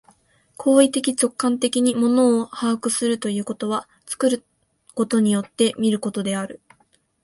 [0.57, 4.43] 行為的直観的に物を把握するということは、作る
[4.95, 6.59] ことによって見ることである。